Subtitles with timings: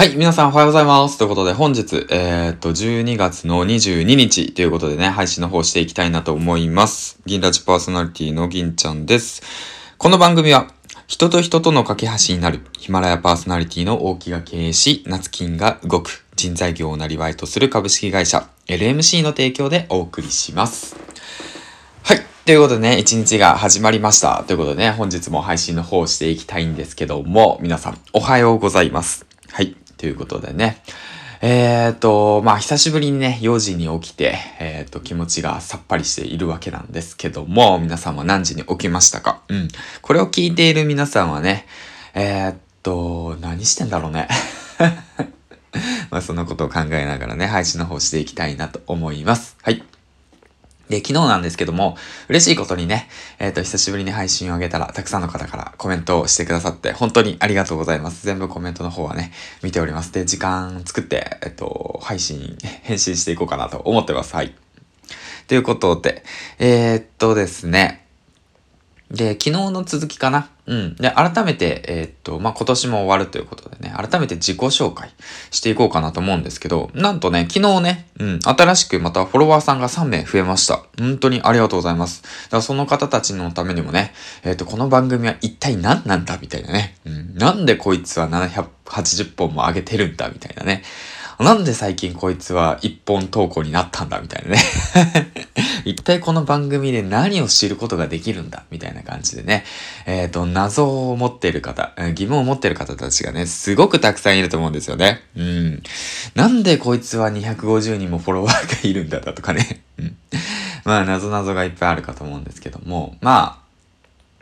[0.00, 1.18] はい、皆さんおはようございます。
[1.18, 7.20] ということで本日、えー、っと、12月の22日ということでね、配信の方していきたいなと思います。
[7.26, 9.42] 銀ラジパーソナリティの銀ちゃんです。
[9.98, 10.68] この番組は、
[11.06, 20.96] 人と人との架け橋になる、ヒマラヤパーソナリティの大木が経営し、夏金が動く、人材業をなりわいとする株式会社、LMC の提供でお送りします。
[22.04, 22.20] はい。
[22.46, 24.44] ということでね、一日が始まりました。
[24.46, 29.26] ということでね、本日も配信の方をしていきたいんですけども、皆さん、おはようございます。
[29.52, 29.79] はい。
[30.00, 30.82] ということでね。
[31.42, 39.42] えっ、ー、と、まあ、久しぶりにね、4時に起きて、えっ、ー、と、気持ちがさっぱりしているわけなんですけども、皆さんは何時に起きましたか？
[39.48, 39.68] うん。
[40.00, 41.66] これを聞いている皆さんはね、
[42.14, 44.26] えっ、と、何してんだろうね？
[46.10, 49.58] まあ、そのことを考えながらね、配信の方していきたいなと思います。
[49.60, 49.82] はい。
[50.90, 51.96] で、昨日なんですけども、
[52.28, 53.08] 嬉しいことにね、
[53.38, 58.26] えっ、ー、と、久しぶりに配信をあげたら、たくさんの方からコメントをしてくださって、本当にありがとうございます。
[58.26, 59.30] 全部コメントの方はね、
[59.62, 60.12] 見ております。
[60.12, 64.34] で、時間作って、えっ、ー、と、配信、返信していこうかなと思ってます。
[64.34, 64.52] はい。
[65.46, 66.24] ということで、
[66.58, 68.04] えー、っとですね、
[69.10, 70.94] で、昨日の続きかなうん。
[70.94, 75.10] で、改めて、えー、っと、まあ、今年も終わるということでね、改めて自己紹介
[75.50, 80.84] していこうかなと思うんですけど、なんとね、昨日ね、うん、新しくまたフォロワーさんが3名増えました。
[80.96, 82.22] 本当にありがとうございます。
[82.22, 90.84] だからその方たちのためにもね、えー、っと、この番組は一体何なんだみたいなね、うん、なんでこいつは780本も上げてるんだみたいなね。
[91.40, 94.58] なんで最近こいつは一本投稿になったんだみたいなね
[95.86, 99.64] 一体この番組で何を知ることができるんだみたいな感じでね。
[100.06, 105.22] えっ、ー、と、謎を持っている方、疑問を持っている方たちがね、すごくたくさんいると思うんですよね。
[105.36, 105.82] うん。
[106.34, 109.80] なんでこいつは250人もフォロワーがいるんだだとかね。
[109.98, 110.16] うん。
[110.84, 113.70] まあ、謎々がいっぱいあるかと思うんですけども、まあ、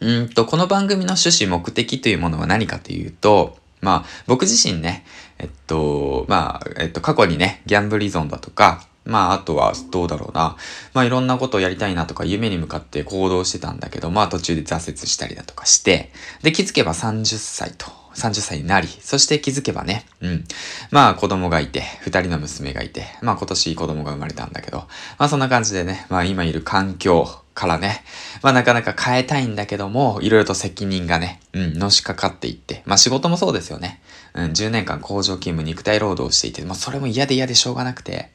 [0.00, 5.04] うんと、この番組の趣旨目的というものは何かというと、まあ、僕自身ね、
[5.38, 10.56] えっと、まあ、えっと、過去にね、ギャンブル依存だとか、まあ、あとは、どうだろうな。
[10.94, 16.10] まあ、いろんなことをやりたいなとか、夢に向かって行動してたんだけど、まあ、途中で挫折したりだとかして、
[16.42, 20.44] で、気づけば30歳と、30歳になり、そして気づけばね、うん。
[20.90, 24.78] まあ、子供がいて、二人の娘がいて、まあ、今年子供が生まれたんだけど、
[25.18, 28.02] まあ、そんな感じでね、まあ、今いる環境からね、
[28.42, 34.00] まあ、なかなか変えたいんだけども、いろいろと責任がね、うん、のしかかっていって、まあ、仕事もそうですよね。
[34.34, 38.30] うん、10年間工場勤務、肉体労働をしていて、まあ、それも嫌で嫌でしょうがなくて、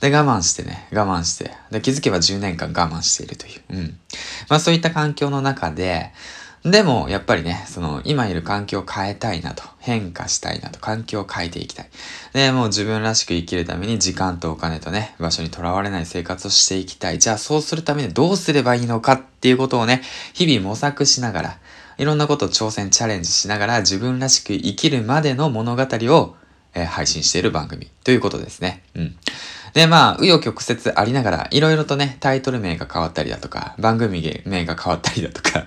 [0.00, 3.62] で、我慢してね、我慢して、で、気づけば10年間我慢しているという。
[3.70, 3.98] うん。
[4.48, 6.12] まあそういった環境の中で、
[6.64, 11.88] でも、やっぱりね、その、今いる環境を変えたいなと、変化したいなと、環境を変えていきたい。
[12.32, 17.18] で、もう自分らしく生きるために時間とお金とね、場所にとらわれない生活をしていきたい。
[17.18, 20.02] じゃあ、そうするためにどうすればいいのかっていうことをね、
[20.34, 21.58] 日々模索しながら、
[21.96, 26.36] いろんなことを挑戦、チャレンジしながら、自分らしく生きるまでの物語を、
[26.74, 28.82] えー、配信している番組ということですね。
[28.94, 29.16] うん。
[29.74, 35.66] で、まあ、紆余曲折ありながら、いろいろとね、タイトル名が変わったりだとか、番組名が変わったりだとか、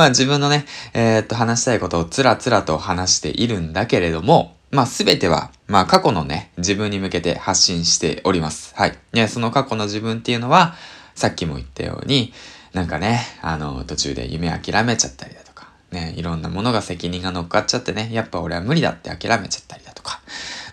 [0.00, 8.74] まあ自分のね、えー、っと、話したいことをつらつらと話しているんだけれども、まあすべては、まあ過去のね、自分に向けて発信しております。
[8.76, 8.96] はい。
[9.12, 10.74] ね、その過去の自分っていうのは、
[11.14, 12.32] さっきも言ったように、
[12.72, 20.22] なんかね、あの、途中で夢諦めちゃったりだとか、ね、いろんなものが責任が乗っかっちゃってね、やっぱ俺は無理だって諦めちゃったりだとか、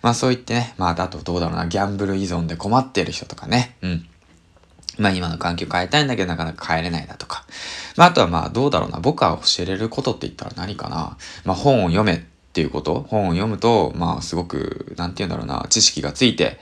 [0.02, 4.08] まあそう言ってね、まああとどうだろうな、ギャンブル依存で困ってる人とかね、うん。
[4.97, 7.46] まあ今の環境変えたいんだけどなかなか変えれないだとか。
[7.96, 11.18] まああとはまあどうだろうな、僕が教えれることって言ったら何かな。
[11.46, 12.19] まあ本を読めっ
[12.53, 13.06] ていうこと。
[13.08, 16.59] 本を読むと、まあすごく、なんて言うんだろうな、知識がついて、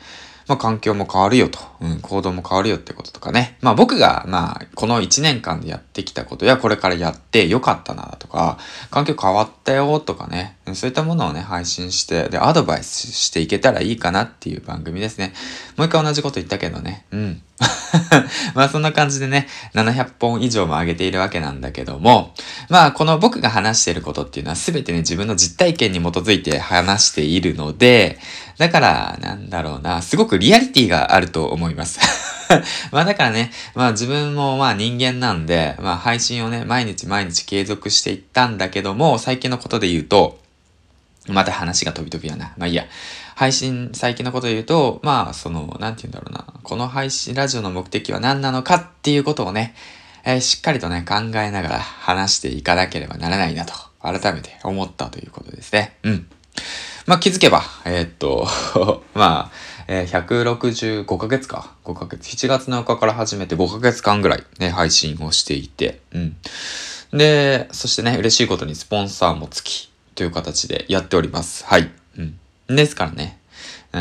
[0.48, 3.58] まあ環境も変わるよと、うん、行動も変わるよってこととかね。
[3.62, 8.58] まあ僕が、まあこの1年間でやってきたことやこれからやってよかったなとか、
[8.92, 15.34] 環境変わったよとかね、そういったものをね、配信して、で、アドバイスしていけたらいいかなっていう番組ですね。
[15.78, 17.42] もう一回同じこと言ったけどね、うん。
[18.56, 22.34] まあそんな感じでね、700本以上も上げているわけなんだけども、
[22.70, 28.20] まあこの僕が話していることっていうのは全てね、自分の実体験に基づいて話しているので、
[28.58, 32.00] だから、なんだろうな、すごくリアリティがあると思います。
[32.92, 40.40] まあだからね、まあ自分もまあ人間なんで、まあ配信をね、毎日毎日継続していったんだけども、最近のことで言うと、
[41.28, 42.54] また話が飛び飛びやな。
[42.58, 42.86] まあいいや。
[43.36, 46.46] 配信、最近のこと言うと、まあ、その、なんて言うんだろうな。
[46.64, 49.76] この配信、ラジオの目的は何なのかっていうことをね、
[50.24, 55.98] えー、しっかりとね、考えながら話していかなければならないなと、改めて思ったということですね。
[56.04, 56.28] うん。
[57.08, 58.48] まあ、気づけば、えー、っと、
[59.14, 61.74] まあ、えー、165ヶ月か。
[61.84, 62.28] 5ヶ月。
[62.30, 66.38] 7月7日から始めて5ヶ月間ぐらいね、配信をしていて、うん。
[67.12, 71.66] で、そしてね、嬉しいことにスポンサーもつき、という形でやっております。
[71.66, 71.92] はい。
[72.18, 72.22] う
[72.74, 72.76] ん。
[72.76, 73.40] ですからね。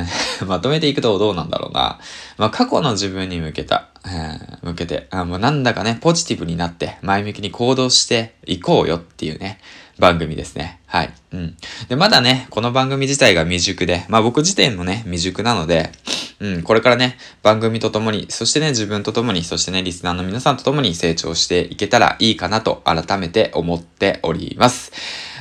[0.47, 1.99] まとめていくとどうなんだろうな。
[2.37, 9.61] まあ、過去の自分に向けた、えー、向けて、あもうなんだかね、ポジティブになって前向きに行動していこうよっていうね、
[9.99, 10.81] 番組ですね。
[10.87, 11.13] はい。
[11.33, 11.57] うん。
[11.89, 15.93] で、まだね、この番組自体が未熟で、まあ僕自体もね、未熟なので、
[16.41, 24.93] うん、これからね、番組とともに、そしてね、自分とともに、そしてね、リスナーの皆さんとともに成長していけたらいいかなと改めて思っております。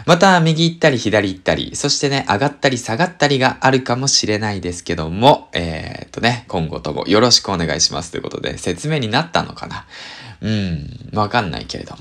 [0.06, 9.86] また、右行ったり左行ったり、そしてね、上がったり下がったりがあるかもしれないですけども、えー、っとね、今後ともよろしくお願いしますということで、説明になったのかな？
[10.44, 12.00] うん、わかんないけれども。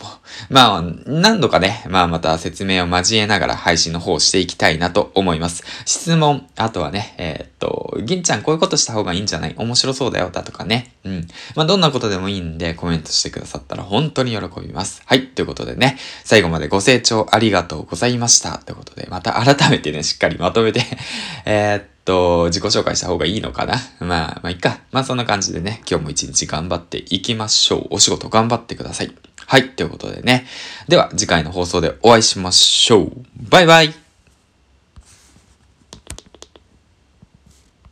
[0.50, 5.62] まあ、何度かね、まあまた説明を交えながら配信の方をしていきたいなと思います。
[5.86, 9.54] 質問、あとはね、えー、っと、銀ちゃんこういうことした方がいいんじゃない？
[9.56, 10.92] 面白そうだよ、だとかね。
[11.04, 11.28] うん。
[11.54, 15.02] まあ、どんなことでもいいんでコメントしてくださったら本当に喜びます。
[15.06, 15.28] はい。
[15.28, 18.58] ということでね、最後までご清聴ありがとうございました。
[18.58, 20.82] ということで、また改めてね、しっかりまとめて
[21.46, 23.74] えっと、と自己紹介した方がいいのかな？
[24.00, 24.80] まあ、まあいっか。
[24.90, 27.86] まあそんな感じでね、今日も一日頑張っていきましょう。
[27.90, 29.14] お仕事頑張ってください。
[29.46, 30.46] はい、ということでね。
[30.88, 33.12] では、次回の放送でお会いしましょう。
[33.50, 34.01] バイバイ